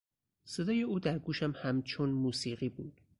صدای 0.45 0.81
او 0.81 0.99
در 0.99 1.19
گوشم 1.19 1.53
همچون 1.57 2.09
موسیقی 2.11 2.69
بود. 2.69 3.01